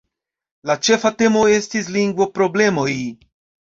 [0.69, 2.93] La ĉefa temo estis lingvo-problemoj.